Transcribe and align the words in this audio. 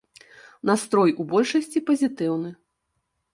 Настрой 0.69 1.11
у 1.23 1.25
большасці 1.33 1.85
пазітыўны. 1.91 2.49